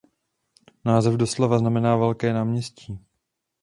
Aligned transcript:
Název 0.85 1.13
doslova 1.13 1.57
znamená 1.59 1.95
"velké 1.95 2.33
náměstí". 2.33 2.99